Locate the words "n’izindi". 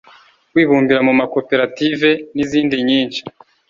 2.35-2.75